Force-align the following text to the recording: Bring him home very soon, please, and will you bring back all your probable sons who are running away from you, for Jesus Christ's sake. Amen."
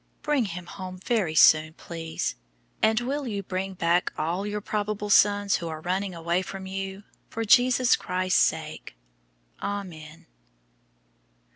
Bring 0.23 0.45
him 0.45 0.65
home 0.65 0.97
very 0.97 1.35
soon, 1.35 1.73
please, 1.73 2.33
and 2.81 2.99
will 3.01 3.27
you 3.27 3.43
bring 3.43 3.75
back 3.75 4.11
all 4.17 4.47
your 4.47 4.59
probable 4.59 5.11
sons 5.11 5.57
who 5.57 5.67
are 5.67 5.79
running 5.79 6.15
away 6.15 6.41
from 6.41 6.65
you, 6.65 7.03
for 7.29 7.45
Jesus 7.45 7.95
Christ's 7.95 8.41
sake. 8.41 8.95
Amen." 9.61 10.25